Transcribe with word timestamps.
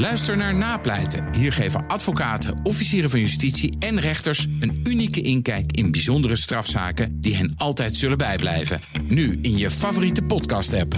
Luister 0.00 0.36
naar 0.36 0.54
Napleiten. 0.54 1.34
Hier 1.34 1.52
geven 1.52 1.86
advocaten, 1.86 2.60
officieren 2.62 3.10
van 3.10 3.20
justitie 3.20 3.76
en 3.78 4.00
rechters 4.00 4.46
een 4.60 4.80
unieke 4.84 5.22
inkijk 5.22 5.72
in 5.72 5.90
bijzondere 5.90 6.36
strafzaken 6.36 7.20
die 7.20 7.36
hen 7.36 7.54
altijd 7.56 7.96
zullen 7.96 8.18
bijblijven. 8.18 8.80
Nu 9.08 9.38
in 9.42 9.58
je 9.58 9.70
favoriete 9.70 10.22
podcast-app. 10.22 10.96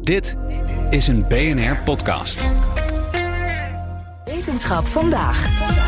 Dit 0.00 0.36
is 0.90 1.06
een 1.06 1.28
BNR-podcast. 1.28 2.48
Wetenschap 4.24 4.86
vandaag. 4.86 5.79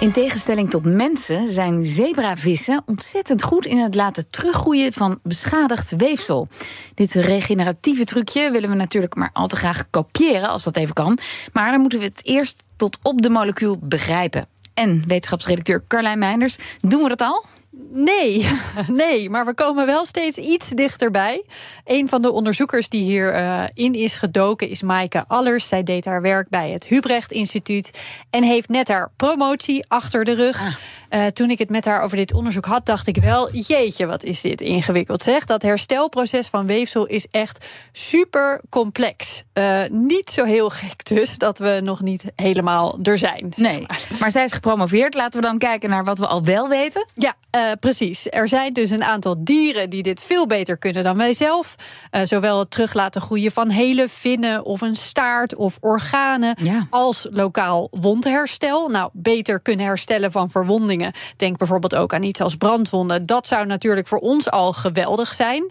In 0.00 0.12
tegenstelling 0.12 0.70
tot 0.70 0.84
mensen 0.84 1.52
zijn 1.52 1.84
zebravissen 1.84 2.82
ontzettend 2.86 3.42
goed 3.42 3.66
in 3.66 3.78
het 3.78 3.94
laten 3.94 4.30
teruggroeien 4.30 4.92
van 4.92 5.18
beschadigd 5.22 5.90
weefsel. 5.96 6.48
Dit 6.94 7.14
regeneratieve 7.14 8.04
trucje 8.04 8.50
willen 8.50 8.70
we 8.70 8.74
natuurlijk 8.74 9.14
maar 9.14 9.30
al 9.32 9.46
te 9.46 9.56
graag 9.56 9.90
kopiëren, 9.90 10.48
als 10.48 10.64
dat 10.64 10.76
even 10.76 10.94
kan. 10.94 11.18
Maar 11.52 11.70
dan 11.70 11.80
moeten 11.80 11.98
we 11.98 12.04
het 12.04 12.20
eerst 12.22 12.64
tot 12.76 12.98
op 13.02 13.22
de 13.22 13.30
molecuul 13.30 13.78
begrijpen. 13.82 14.46
En 14.74 15.02
wetenschapsredacteur 15.06 15.84
Carlijn 15.88 16.18
Meinders, 16.18 16.58
doen 16.80 17.02
we 17.02 17.08
dat 17.08 17.20
al? 17.20 17.44
Nee, 17.90 18.48
nee, 18.88 19.30
maar 19.30 19.44
we 19.46 19.54
komen 19.54 19.86
wel 19.86 20.04
steeds 20.04 20.38
iets 20.38 20.68
dichterbij. 20.68 21.44
Een 21.84 22.08
van 22.08 22.22
de 22.22 22.30
onderzoekers 22.30 22.88
die 22.88 23.02
hierin 23.02 23.70
in 23.74 23.92
is 23.92 24.16
gedoken 24.16 24.68
is 24.68 24.82
Maaike 24.82 25.24
Allers. 25.26 25.68
Zij 25.68 25.82
deed 25.82 26.04
haar 26.04 26.22
werk 26.22 26.48
bij 26.48 26.70
het 26.70 26.86
Hubrecht 26.86 27.32
Instituut 27.32 27.90
en 28.30 28.42
heeft 28.42 28.68
net 28.68 28.88
haar 28.88 29.10
promotie 29.16 29.84
achter 29.88 30.24
de 30.24 30.34
rug. 30.34 30.60
Ah. 30.60 30.74
Uh, 31.10 31.26
toen 31.26 31.50
ik 31.50 31.58
het 31.58 31.70
met 31.70 31.84
haar 31.84 32.02
over 32.02 32.16
dit 32.16 32.32
onderzoek 32.32 32.64
had, 32.64 32.86
dacht 32.86 33.06
ik 33.06 33.16
wel: 33.16 33.50
jeetje, 33.52 34.06
wat 34.06 34.24
is 34.24 34.40
dit 34.40 34.60
ingewikkeld 34.60 35.22
zeg. 35.22 35.44
Dat 35.44 35.62
herstelproces 35.62 36.46
van 36.46 36.66
weefsel 36.66 37.06
is 37.06 37.26
echt 37.30 37.66
super 37.92 38.60
complex. 38.70 39.42
Uh, 39.54 39.80
niet 39.90 40.30
zo 40.30 40.44
heel 40.44 40.70
gek 40.70 41.04
dus 41.04 41.38
dat 41.38 41.58
we 41.58 41.80
nog 41.82 42.00
niet 42.00 42.24
helemaal 42.36 42.98
er 43.02 43.18
zijn. 43.18 43.52
Nee, 43.56 43.86
maar 44.18 44.30
zij 44.30 44.44
is 44.44 44.52
gepromoveerd. 44.52 45.14
Laten 45.14 45.40
we 45.40 45.46
dan 45.46 45.58
kijken 45.58 45.90
naar 45.90 46.04
wat 46.04 46.18
we 46.18 46.26
al 46.26 46.44
wel 46.44 46.68
weten. 46.68 47.06
Ja, 47.14 47.34
uh, 47.58 47.72
precies. 47.80 48.26
Er 48.30 48.48
zijn 48.48 48.72
dus 48.72 48.90
een 48.90 49.04
aantal 49.04 49.36
dieren 49.38 49.90
die 49.90 50.02
dit 50.02 50.22
veel 50.22 50.46
beter 50.46 50.78
kunnen 50.78 51.02
dan 51.02 51.16
wij 51.16 51.32
zelf. 51.32 51.74
zowel 52.22 52.58
het 52.58 52.70
terug 52.70 52.94
laten 52.94 53.20
groeien 53.20 53.50
van 53.50 53.68
hele 53.68 54.08
vinnen 54.08 54.64
of 54.64 54.80
een 54.80 54.96
staart 54.96 55.54
of 55.56 55.78
organen, 55.80 56.56
ja. 56.62 56.86
als 56.90 57.26
lokaal 57.30 57.88
wondherstel. 57.90 58.88
Nou, 58.88 59.10
beter 59.12 59.60
kunnen 59.60 59.86
herstellen 59.86 60.30
van 60.30 60.50
verwondingen 60.50 61.12
Denk 61.36 61.58
bijvoorbeeld 61.58 61.94
ook 61.94 62.14
aan 62.14 62.22
iets 62.22 62.40
als 62.40 62.56
brandwonden. 62.56 63.26
Dat 63.26 63.46
zou 63.46 63.66
natuurlijk 63.66 64.06
voor 64.06 64.18
ons 64.18 64.50
al 64.50 64.72
geweldig 64.72 65.34
zijn. 65.34 65.70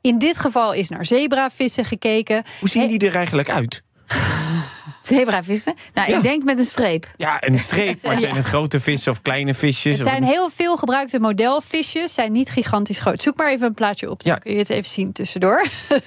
In 0.00 0.18
dit 0.18 0.38
geval 0.38 0.72
is 0.72 0.88
naar 0.88 1.06
zebravissen 1.06 1.84
gekeken. 1.84 2.44
Hoe 2.60 2.68
zien 2.68 2.88
die 2.88 3.08
er 3.08 3.14
eigenlijk 3.14 3.50
uit? 3.50 3.82
Zebravissen? 5.06 5.74
Nou, 5.94 6.12
ik 6.12 6.22
denk 6.22 6.44
met 6.44 6.58
een 6.58 6.64
streep. 6.64 7.06
Ja, 7.16 7.36
een 7.40 7.58
streep. 7.58 8.02
Maar 8.02 8.20
zijn 8.26 8.36
het 8.36 8.44
grote 8.44 8.80
vissen 8.80 9.12
of 9.12 9.22
kleine 9.22 9.54
visjes? 9.54 9.98
Het 9.98 10.08
zijn 10.08 10.24
heel 10.24 10.50
veel 10.50 10.76
gebruikte 10.76 11.18
modelvisjes. 11.18 12.14
Zijn 12.14 12.32
niet 12.32 12.50
gigantisch 12.50 13.00
groot. 13.00 13.22
Zoek 13.22 13.36
maar 13.36 13.50
even 13.50 13.66
een 13.66 13.74
plaatje 13.74 14.10
op. 14.10 14.22
Dan 14.22 14.32
ja. 14.32 14.38
kun 14.38 14.52
je 14.52 14.58
het 14.58 14.70
even 14.70 14.90
zien 14.90 15.12
tussendoor. 15.12 15.66
uh, 15.90 15.98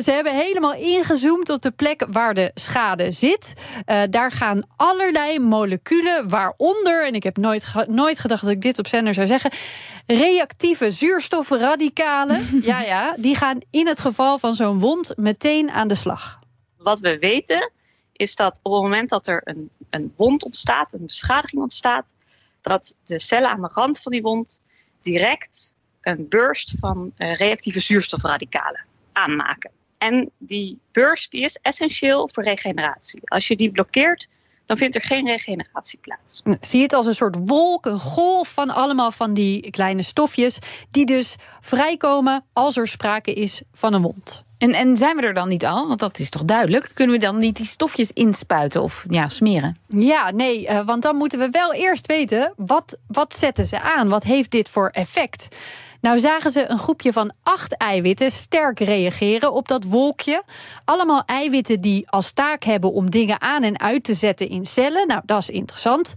ze 0.04 0.10
hebben 0.12 0.36
helemaal 0.36 0.74
ingezoomd 0.74 1.50
op 1.50 1.62
de 1.62 1.70
plek 1.70 2.06
waar 2.10 2.34
de 2.34 2.50
schade 2.54 3.10
zit. 3.10 3.54
Uh, 3.86 4.02
daar 4.10 4.32
gaan 4.32 4.62
allerlei 4.76 5.38
moleculen, 5.38 6.28
waaronder... 6.28 7.06
en 7.06 7.14
ik 7.14 7.22
heb 7.22 7.36
nooit, 7.36 7.72
nooit 7.86 8.18
gedacht 8.18 8.42
dat 8.42 8.50
ik 8.50 8.62
dit 8.62 8.78
op 8.78 8.86
zender 8.86 9.14
zou 9.14 9.26
zeggen... 9.26 9.50
reactieve 10.06 10.90
zuurstofradicalen. 10.90 12.46
ja, 12.62 12.80
ja, 12.80 13.14
die 13.16 13.36
gaan 13.36 13.58
in 13.70 13.86
het 13.86 14.00
geval 14.00 14.38
van 14.38 14.54
zo'n 14.54 14.78
wond 14.78 15.12
meteen 15.16 15.70
aan 15.70 15.88
de 15.88 15.94
slag. 15.94 16.38
Wat 16.76 17.00
we 17.00 17.18
weten 17.18 17.70
is 18.18 18.36
dat 18.36 18.60
op 18.62 18.72
het 18.72 18.82
moment 18.82 19.08
dat 19.08 19.26
er 19.26 19.40
een, 19.44 19.70
een 19.90 20.12
wond 20.16 20.44
ontstaat, 20.44 20.94
een 20.94 21.06
beschadiging 21.06 21.62
ontstaat, 21.62 22.14
dat 22.60 22.96
de 23.02 23.18
cellen 23.18 23.50
aan 23.50 23.60
de 23.60 23.70
rand 23.74 24.00
van 24.00 24.12
die 24.12 24.22
wond 24.22 24.60
direct 25.00 25.74
een 26.00 26.28
burst 26.28 26.74
van 26.78 27.12
uh, 27.16 27.34
reactieve 27.34 27.80
zuurstofradicalen 27.80 28.84
aanmaken. 29.12 29.70
En 29.98 30.30
die 30.38 30.78
burst 30.92 31.30
die 31.30 31.42
is 31.42 31.58
essentieel 31.62 32.28
voor 32.32 32.42
regeneratie. 32.42 33.20
Als 33.24 33.48
je 33.48 33.56
die 33.56 33.70
blokkeert, 33.70 34.28
dan 34.66 34.76
vindt 34.76 34.94
er 34.94 35.02
geen 35.02 35.26
regeneratie 35.26 35.98
plaats. 35.98 36.42
Zie 36.60 36.78
je 36.78 36.84
het 36.84 36.92
als 36.92 37.06
een 37.06 37.14
soort 37.14 37.36
wolk, 37.44 37.86
een 37.86 38.00
golf 38.00 38.52
van 38.52 38.70
allemaal 38.70 39.10
van 39.10 39.34
die 39.34 39.70
kleine 39.70 40.02
stofjes, 40.02 40.58
die 40.90 41.06
dus 41.06 41.36
vrijkomen 41.60 42.44
als 42.52 42.76
er 42.76 42.86
sprake 42.86 43.32
is 43.32 43.62
van 43.72 43.94
een 43.94 44.02
wond. 44.02 44.46
En, 44.58 44.72
en 44.72 44.96
zijn 44.96 45.16
we 45.16 45.22
er 45.22 45.34
dan 45.34 45.48
niet 45.48 45.66
al? 45.66 45.88
Want 45.88 46.00
dat 46.00 46.18
is 46.18 46.30
toch 46.30 46.44
duidelijk? 46.44 46.90
Kunnen 46.94 47.14
we 47.14 47.20
dan 47.20 47.38
niet 47.38 47.56
die 47.56 47.66
stofjes 47.66 48.12
inspuiten 48.12 48.82
of 48.82 49.04
ja, 49.08 49.28
smeren? 49.28 49.76
Ja, 49.86 50.30
nee, 50.30 50.62
uh, 50.62 50.86
want 50.86 51.02
dan 51.02 51.16
moeten 51.16 51.38
we 51.38 51.48
wel 51.50 51.74
eerst 51.74 52.06
weten... 52.06 52.52
Wat, 52.56 52.98
wat 53.06 53.34
zetten 53.36 53.66
ze 53.66 53.80
aan? 53.80 54.08
Wat 54.08 54.22
heeft 54.22 54.50
dit 54.50 54.68
voor 54.68 54.88
effect? 54.88 55.48
Nou 56.00 56.18
zagen 56.18 56.50
ze 56.50 56.68
een 56.68 56.78
groepje 56.78 57.12
van 57.12 57.32
acht 57.42 57.76
eiwitten 57.76 58.30
sterk 58.30 58.80
reageren 58.80 59.52
op 59.52 59.68
dat 59.68 59.84
wolkje. 59.84 60.42
Allemaal 60.84 61.22
eiwitten 61.26 61.80
die 61.80 62.10
als 62.10 62.32
taak 62.32 62.64
hebben 62.64 62.92
om 62.92 63.10
dingen 63.10 63.40
aan 63.40 63.62
en 63.62 63.80
uit 63.80 64.04
te 64.04 64.14
zetten 64.14 64.48
in 64.48 64.66
cellen. 64.66 65.06
Nou, 65.06 65.20
dat 65.24 65.42
is 65.42 65.50
interessant. 65.50 66.14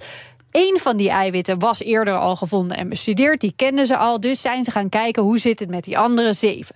Eén 0.52 0.80
van 0.82 0.98
die 0.98 1.10
eiwitten 1.10 1.60
was 1.60 1.80
eerder 1.80 2.14
al 2.14 2.36
gevonden 2.36 2.78
en 2.78 2.90
bestudeerd. 2.90 3.42
Die 3.42 3.54
kenden 3.56 3.88
ze 3.88 3.98
al, 3.98 4.20
dus 4.20 4.42
zijn 4.42 4.64
ze 4.64 4.72
gaan 4.72 4.90
kijken 4.90 5.24
hoe 5.24 5.40
zit 5.40 5.60
het 5.60 5.70
met 5.70 5.84
die 5.84 5.98
andere 5.98 6.34
zeven. 6.34 6.76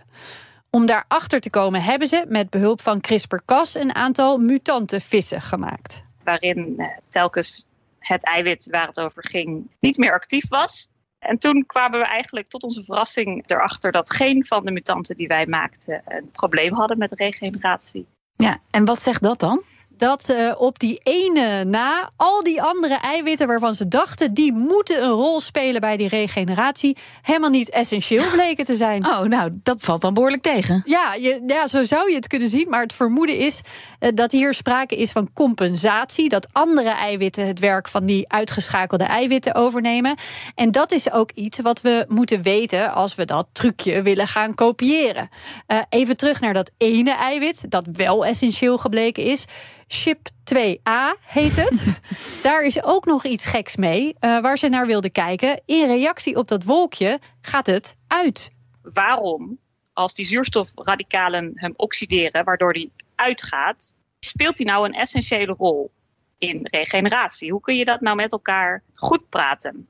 Om 0.75 0.85
daarachter 0.85 1.39
te 1.39 1.49
komen 1.49 1.83
hebben 1.83 2.07
ze 2.07 2.25
met 2.27 2.49
behulp 2.49 2.81
van 2.81 3.01
CRISPR-Cas 3.01 3.75
een 3.75 3.95
aantal 3.95 4.37
mutante 4.37 4.99
vissen 4.99 5.41
gemaakt. 5.41 6.03
Waarin 6.23 6.73
eh, 6.77 6.87
telkens 7.09 7.65
het 7.99 8.25
eiwit 8.25 8.67
waar 8.71 8.87
het 8.87 8.99
over 8.99 9.27
ging 9.27 9.67
niet 9.79 9.97
meer 9.97 10.13
actief 10.13 10.47
was. 10.49 10.89
En 11.19 11.37
toen 11.37 11.65
kwamen 11.65 11.99
we 11.99 12.05
eigenlijk 12.05 12.47
tot 12.47 12.63
onze 12.63 12.83
verrassing 12.83 13.43
erachter 13.47 13.91
dat 13.91 14.13
geen 14.13 14.45
van 14.45 14.65
de 14.65 14.71
mutanten 14.71 15.15
die 15.15 15.27
wij 15.27 15.45
maakten 15.45 16.01
een 16.05 16.31
probleem 16.31 16.73
hadden 16.73 16.97
met 16.97 17.11
regeneratie. 17.11 18.05
Ja, 18.35 18.57
en 18.71 18.85
wat 18.85 19.01
zegt 19.01 19.23
dat 19.23 19.39
dan? 19.39 19.61
Dat 19.97 20.29
uh, 20.29 20.53
op 20.57 20.79
die 20.79 20.99
ene 21.03 21.63
na 21.63 22.09
al 22.15 22.43
die 22.43 22.61
andere 22.61 22.93
eiwitten 22.93 23.47
waarvan 23.47 23.73
ze 23.73 23.87
dachten 23.87 24.33
die 24.33 24.53
moeten 24.53 25.03
een 25.03 25.09
rol 25.09 25.39
spelen 25.39 25.81
bij 25.81 25.97
die 25.97 26.07
regeneratie, 26.07 26.97
helemaal 27.21 27.49
niet 27.49 27.69
essentieel 27.69 28.29
bleken 28.31 28.65
te 28.65 28.75
zijn. 28.75 29.03
Oh, 29.15 29.21
nou, 29.21 29.49
dat 29.63 29.77
valt 29.79 30.01
dan 30.01 30.13
behoorlijk 30.13 30.41
tegen. 30.41 30.81
Ja, 30.85 31.13
je, 31.13 31.43
ja 31.47 31.67
zo 31.67 31.83
zou 31.83 32.09
je 32.09 32.15
het 32.15 32.27
kunnen 32.27 32.49
zien. 32.49 32.69
Maar 32.69 32.81
het 32.81 32.93
vermoeden 32.93 33.37
is 33.37 33.61
uh, 33.99 34.09
dat 34.13 34.31
hier 34.31 34.53
sprake 34.53 34.95
is 34.95 35.11
van 35.11 35.33
compensatie. 35.33 36.29
Dat 36.29 36.47
andere 36.51 36.89
eiwitten 36.89 37.47
het 37.47 37.59
werk 37.59 37.87
van 37.87 38.05
die 38.05 38.31
uitgeschakelde 38.31 39.03
eiwitten 39.03 39.55
overnemen. 39.55 40.15
En 40.55 40.71
dat 40.71 40.91
is 40.91 41.11
ook 41.11 41.31
iets 41.31 41.59
wat 41.59 41.81
we 41.81 42.05
moeten 42.07 42.41
weten 42.41 42.93
als 42.93 43.15
we 43.15 43.25
dat 43.25 43.47
trucje 43.51 44.01
willen 44.01 44.27
gaan 44.27 44.55
kopiëren. 44.55 45.29
Uh, 45.67 45.79
even 45.89 46.17
terug 46.17 46.39
naar 46.39 46.53
dat 46.53 46.71
ene 46.77 47.11
eiwit, 47.11 47.71
dat 47.71 47.87
wel 47.91 48.25
essentieel 48.25 48.77
gebleken 48.77 49.23
is. 49.23 49.45
Ship 49.87 50.27
2A 50.53 51.21
heet 51.21 51.55
het. 51.55 52.01
Daar 52.43 52.63
is 52.63 52.83
ook 52.83 53.05
nog 53.05 53.25
iets 53.25 53.45
geks 53.45 53.75
mee, 53.75 54.07
uh, 54.07 54.39
waar 54.39 54.57
ze 54.57 54.67
naar 54.67 54.85
wilden 54.85 55.11
kijken. 55.11 55.61
In 55.65 55.85
reactie 55.85 56.35
op 56.35 56.47
dat 56.47 56.63
wolkje 56.63 57.19
gaat 57.41 57.65
het 57.65 57.95
uit. 58.07 58.51
Waarom, 58.81 59.59
als 59.93 60.13
die 60.13 60.25
zuurstofradicalen 60.25 61.51
hem 61.55 61.73
oxideren, 61.75 62.43
waardoor 62.43 62.73
die 62.73 62.91
uitgaat, 63.15 63.93
speelt 64.19 64.57
die 64.57 64.65
nou 64.65 64.85
een 64.85 64.93
essentiële 64.93 65.53
rol 65.53 65.91
in 66.37 66.59
regeneratie? 66.71 67.51
Hoe 67.51 67.61
kun 67.61 67.75
je 67.75 67.85
dat 67.85 68.01
nou 68.01 68.15
met 68.15 68.31
elkaar 68.31 68.83
goed 68.93 69.29
praten? 69.29 69.87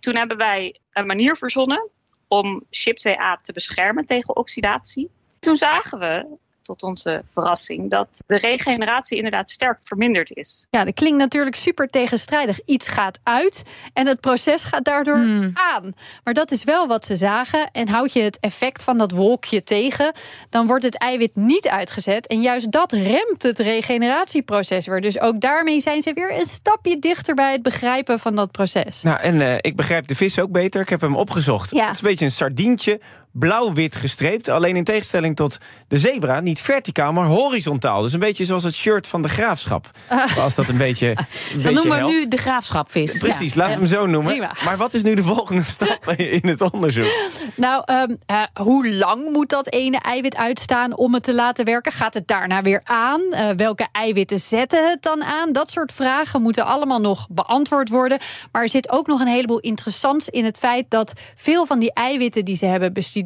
Toen 0.00 0.16
hebben 0.16 0.36
wij 0.36 0.80
een 0.92 1.06
manier 1.06 1.36
verzonnen 1.36 1.90
om 2.28 2.64
Ship 2.70 2.98
2A 2.98 3.42
te 3.42 3.52
beschermen 3.52 4.06
tegen 4.06 4.36
oxidatie. 4.36 5.10
Toen 5.38 5.56
zagen 5.56 5.98
we 5.98 6.36
tot 6.64 6.82
onze 6.82 7.22
verrassing, 7.32 7.90
dat 7.90 8.22
de 8.26 8.36
regeneratie 8.36 9.16
inderdaad 9.16 9.50
sterk 9.50 9.78
verminderd 9.82 10.30
is. 10.30 10.66
Ja, 10.70 10.84
dat 10.84 10.94
klinkt 10.94 11.18
natuurlijk 11.18 11.56
super 11.56 11.88
tegenstrijdig. 11.88 12.60
Iets 12.64 12.88
gaat 12.88 13.18
uit 13.22 13.62
en 13.92 14.06
het 14.06 14.20
proces 14.20 14.64
gaat 14.64 14.84
daardoor 14.84 15.16
hmm. 15.16 15.50
aan. 15.54 15.94
Maar 16.24 16.34
dat 16.34 16.50
is 16.50 16.64
wel 16.64 16.86
wat 16.86 17.06
ze 17.06 17.16
zagen. 17.16 17.70
En 17.70 17.88
houd 17.88 18.12
je 18.12 18.22
het 18.22 18.38
effect 18.40 18.82
van 18.82 18.98
dat 18.98 19.10
wolkje 19.10 19.62
tegen, 19.62 20.12
dan 20.50 20.66
wordt 20.66 20.84
het 20.84 20.98
eiwit 20.98 21.36
niet 21.36 21.68
uitgezet. 21.68 22.26
En 22.26 22.42
juist 22.42 22.72
dat 22.72 22.92
remt 22.92 23.42
het 23.42 23.58
regeneratieproces 23.58 24.86
weer. 24.86 25.00
Dus 25.00 25.20
ook 25.20 25.40
daarmee 25.40 25.80
zijn 25.80 26.02
ze 26.02 26.12
weer 26.12 26.38
een 26.38 26.46
stapje 26.46 26.98
dichter 26.98 27.34
bij 27.34 27.52
het 27.52 27.62
begrijpen 27.62 28.18
van 28.18 28.34
dat 28.34 28.50
proces. 28.50 29.02
Nou, 29.02 29.20
en 29.20 29.34
uh, 29.34 29.54
ik 29.60 29.76
begrijp 29.76 30.06
de 30.06 30.14
vis 30.14 30.38
ook 30.38 30.50
beter. 30.50 30.80
Ik 30.80 30.88
heb 30.88 31.00
hem 31.00 31.16
opgezocht. 31.16 31.70
Ja. 31.70 31.86
Het 31.86 31.94
is 31.94 32.02
een 32.02 32.08
beetje 32.08 32.24
een 32.24 32.30
sardientje 32.30 33.00
blauw-wit 33.38 33.96
gestreept. 33.96 34.48
Alleen 34.48 34.76
in 34.76 34.84
tegenstelling 34.84 35.36
tot 35.36 35.58
de 35.88 35.98
zebra, 35.98 36.40
niet 36.40 36.60
verticaal, 36.60 37.12
maar 37.12 37.26
horizontaal. 37.26 38.02
Dus 38.02 38.12
een 38.12 38.18
beetje 38.20 38.44
zoals 38.44 38.62
het 38.62 38.74
shirt 38.74 39.06
van 39.08 39.22
de 39.22 39.28
graafschap. 39.28 39.90
Als 40.38 40.54
dat 40.54 40.68
een 40.68 40.76
beetje. 40.76 41.08
Een 41.08 41.14
Dan 41.16 41.26
beetje 41.62 41.72
noemen 41.72 42.04
we 42.04 42.10
nu 42.10 42.28
de 42.28 42.36
graafschapvis. 42.36 43.18
Precies, 43.18 43.54
Ja. 43.54 43.60
laten 43.60 43.80
we 43.80 43.86
hem 43.88 43.96
zo 43.98 44.06
noemen. 44.06 44.32
Prima. 44.32 44.56
Maar 44.64 44.76
wat 44.76 44.94
is 44.94 45.02
nu 45.02 45.14
de 45.14 45.22
volgende 45.22 45.62
stap 45.74 46.10
in 46.16 46.48
het 46.48 46.72
onderzoek? 46.72 47.12
Nou, 47.54 47.82
ehm, 47.84 48.14
eh, 48.26 48.42
hoe 48.54 48.90
lang 48.94 49.30
moet 49.32 49.48
dat 49.48 49.72
ene 49.72 49.98
eiwit 49.98 50.36
uitstaan 50.36 50.96
om 50.96 51.14
het 51.14 51.22
te 51.22 51.34
laten 51.34 51.64
werken? 51.64 51.92
Gaat 51.92 52.14
het 52.14 52.26
daarna 52.28 52.62
weer 52.62 52.80
aan? 52.84 53.20
Eh, 53.30 53.48
welke 53.56 53.86
eiwitten 53.92 54.38
zetten 54.38 54.90
het 54.90 55.02
dan 55.02 55.24
aan? 55.24 55.52
Dat 55.52 55.70
soort 55.70 55.92
vragen 55.92 56.42
moeten 56.42 56.64
allemaal 56.64 57.00
nog 57.00 57.26
beantwoord 57.30 57.88
worden. 57.88 58.18
Maar 58.52 58.62
er 58.62 58.68
zit 58.68 58.90
ook 58.90 59.06
nog 59.06 59.20
een 59.20 59.26
heleboel 59.26 59.60
interessants 59.60 60.28
in 60.28 60.44
het 60.44 60.58
feit 60.58 60.86
dat 60.88 61.12
veel 61.34 61.66
van 61.66 61.78
die 61.78 61.92
eiwitten 61.92 62.44
die 62.44 62.56
ze 62.56 62.66
hebben 62.66 62.92
bestudeerd 62.92 63.22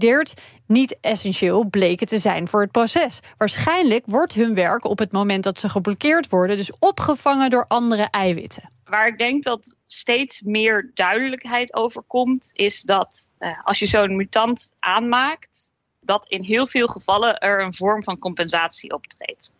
niet 0.66 0.96
essentieel 1.00 1.64
bleken 1.64 2.06
te 2.06 2.18
zijn 2.18 2.48
voor 2.48 2.60
het 2.60 2.70
proces. 2.70 3.20
Waarschijnlijk 3.36 4.04
wordt 4.06 4.34
hun 4.34 4.54
werk 4.54 4.84
op 4.84 4.98
het 4.98 5.12
moment 5.12 5.44
dat 5.44 5.58
ze 5.58 5.68
geblokkeerd 5.68 6.28
worden, 6.28 6.56
dus 6.56 6.72
opgevangen 6.78 7.50
door 7.50 7.64
andere 7.68 8.08
eiwitten. 8.10 8.70
Waar 8.84 9.06
ik 9.06 9.18
denk 9.18 9.44
dat 9.44 9.76
steeds 9.86 10.42
meer 10.42 10.90
duidelijkheid 10.94 11.74
over 11.74 12.02
komt, 12.02 12.50
is 12.52 12.82
dat 12.82 13.30
eh, 13.38 13.64
als 13.64 13.78
je 13.78 13.86
zo'n 13.86 14.16
mutant 14.16 14.72
aanmaakt, 14.78 15.72
dat 16.00 16.28
in 16.28 16.42
heel 16.42 16.66
veel 16.66 16.86
gevallen 16.86 17.38
er 17.38 17.62
een 17.62 17.74
vorm 17.74 18.02
van 18.02 18.18
compensatie 18.18 18.94
optreedt. 18.94 19.52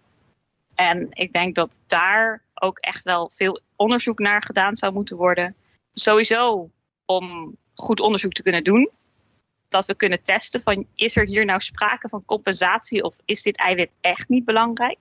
En 0.75 1.07
ik 1.11 1.33
denk 1.33 1.55
dat 1.55 1.81
daar 1.87 2.43
ook 2.55 2.79
echt 2.79 3.05
wel 3.05 3.31
veel 3.35 3.61
onderzoek 3.77 4.19
naar 4.19 4.43
gedaan 4.43 4.77
zou 4.77 4.93
moeten 4.93 5.17
worden. 5.17 5.55
Sowieso 5.93 6.71
om 7.05 7.57
goed 7.75 8.01
onderzoek 8.01 8.33
te 8.33 8.43
kunnen 8.43 8.65
doen. 8.65 8.91
Dat 9.69 9.87
we 9.87 9.95
kunnen 9.95 10.23
testen 10.23 10.63
van 10.63 10.87
is 10.95 11.17
er 11.17 11.27
hier 11.27 11.45
nou 11.45 11.61
sprake 11.61 12.09
van 12.09 12.25
compensatie 12.25 13.03
of 13.03 13.17
is 13.25 13.43
dit 13.43 13.59
eiwit 13.59 13.91
echt 14.01 14.29
niet 14.29 14.45
belangrijk? 14.45 14.99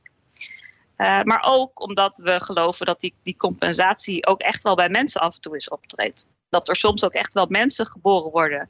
Uh, 0.97 1.21
maar 1.23 1.43
ook 1.45 1.81
omdat 1.81 2.17
we 2.17 2.41
geloven 2.41 2.85
dat 2.85 2.99
die, 2.99 3.13
die 3.23 3.37
compensatie 3.37 4.25
ook 4.25 4.41
echt 4.41 4.63
wel 4.63 4.75
bij 4.75 4.89
mensen 4.89 5.21
af 5.21 5.35
en 5.35 5.41
toe 5.41 5.55
is 5.55 5.69
optreedt. 5.69 6.27
Dat 6.49 6.69
er 6.69 6.75
soms 6.75 7.03
ook 7.03 7.13
echt 7.13 7.33
wel 7.33 7.45
mensen 7.49 7.85
geboren 7.85 8.31
worden 8.31 8.69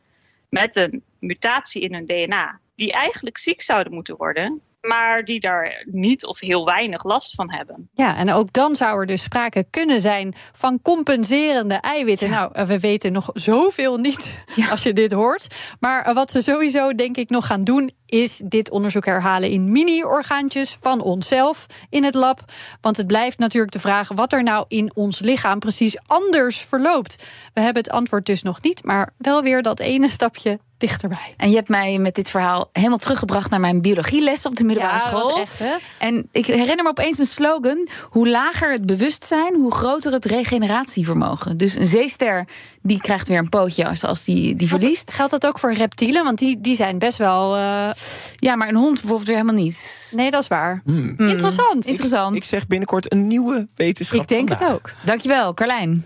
met 0.50 0.76
een 0.76 1.04
mutatie 1.20 1.82
in 1.82 1.94
hun 1.94 2.06
DNA. 2.06 2.60
Die 2.76 2.92
eigenlijk 2.92 3.38
ziek 3.38 3.62
zouden 3.62 3.94
moeten 3.94 4.16
worden, 4.16 4.62
maar 4.88 5.26
die 5.26 5.40
daar 5.40 5.84
niet 5.86 6.26
of 6.26 6.40
heel 6.40 6.66
weinig 6.66 7.04
last 7.04 7.36
van 7.36 7.52
hebben. 7.52 7.90
Ja, 7.94 8.18
en 8.18 8.32
ook 8.32 8.54
dan 8.54 8.76
zou 8.76 9.00
er 9.00 9.06
dus 9.06 9.22
sprake 9.22 9.66
kunnen 9.70 10.00
zijn 10.00 10.36
van 10.52 10.82
compenserende 10.82 11.74
eiwitten. 11.74 12.30
Nou, 12.30 12.52
uh, 12.56 12.64
we 12.64 12.80
weten 12.80 13.12
nog 13.12 13.30
zoveel 13.34 13.98
niet 13.98 14.44
ja. 14.56 14.70
als 14.72 14.84
je 14.84 14.94
dit 14.94 15.12
hoort. 15.12 15.76
Maar 15.80 16.14
wat 16.14 16.32
ze 16.32 16.42
sowieso 16.42 16.96
denk 16.96 17.18
ik 17.18 17.30
nog 17.30 17.48
gaan 17.48 17.62
doen 17.62 17.92
is 18.08 18.42
dit 18.46 18.70
onderzoek 18.70 19.06
herhalen 19.06 19.50
in 19.50 19.72
mini-orgaantjes 19.72 20.78
van 20.82 21.02
onszelf 21.02 21.66
in 21.90 22.04
het 22.04 22.16
lab. 22.16 22.52
Want 22.82 22.98
het 22.98 23.08
blijft 23.08 23.40
natuurlijk 23.40 23.74
de 23.74 23.80
vraag 23.80 24.10
wat 24.16 24.34
er 24.34 24.44
nou 24.44 24.66
in 24.68 24.92
ons 24.96 25.20
lichaam 25.20 25.60
precies 25.60 25.98
anders 26.06 26.58
verloopt. 26.60 27.24
We 27.54 27.62
hebben 27.62 27.84
het 27.84 27.92
antwoord 27.92 28.26
dus 28.26 28.42
nog 28.42 28.62
niet, 28.62 28.84
maar 28.84 29.14
wel 29.18 29.42
weer 29.42 29.62
dat 29.62 29.80
ene 29.80 30.08
stapje 30.08 30.60
dichterbij. 30.78 31.34
En 31.38 31.50
je 31.50 31.56
hebt 31.56 31.70
mij 31.70 31.98
met 31.98 32.16
dit 32.16 32.30
verhaal 32.30 32.70
helemaal 32.72 32.98
teruggebracht 32.98 33.50
naar 33.50 33.60
mijn 33.60 33.82
biologieles 33.82 34.46
op 34.46 34.56
de 34.56 34.64
middelbare 34.64 34.98
ja, 34.98 35.08
school. 35.08 35.40
Echt, 35.40 35.60
hè? 35.60 35.76
En 35.98 36.30
ik 36.32 36.46
herinner 36.46 36.84
me 36.84 36.90
opeens 36.90 37.20
een 37.20 37.26
slogan: 37.26 37.88
hoe 38.10 38.30
lager 38.30 38.72
het 38.72 38.86
bewustzijn, 38.86 39.56
hoe 39.56 39.72
groter 39.72 40.12
het 40.12 40.26
regeneratievermogen. 40.26 41.58
Dus 41.58 41.76
een 41.76 41.88
zeester 41.88 42.48
die 42.82 43.02
krijgt 43.02 43.28
weer 43.28 43.38
een 43.38 43.50
pootje 43.50 43.88
als, 43.88 44.04
als 44.04 44.24
die, 44.24 44.56
die 44.56 44.68
verliest. 44.68 45.12
Geldt 45.12 45.32
dat 45.32 45.46
ook 45.46 45.60
voor 45.60 45.74
reptielen? 45.74 46.24
Want 46.24 46.40
die, 46.40 46.62
die 46.62 46.76
zijn 46.76 47.00
best 47.00 47.18
wel. 47.18 47.58
Uh... 47.58 47.90
Ja, 48.36 48.56
maar 48.56 48.68
een 48.68 48.76
hond 48.76 48.94
bijvoorbeeld 48.94 49.28
weer 49.28 49.38
helemaal 49.38 49.62
niet. 49.64 50.12
Nee, 50.16 50.32
dat 50.32 50.42
is 50.42 50.48
waar. 50.48 50.82
Hmm. 50.86 51.16
Interessant. 51.18 51.84
Ik, 51.84 51.90
Interessant. 51.90 52.36
Ik 52.36 52.44
zeg 52.44 52.68
binnenkort 52.68 53.12
een 53.12 53.28
nieuwe 53.28 53.68
wetenschap. 53.76 54.22
Ik 54.22 54.28
denk 54.28 54.48
vandaag. 54.48 54.68
het 54.68 54.78
ook. 54.78 54.92
Dankjewel, 55.06 55.54
Carlijn. 55.54 56.06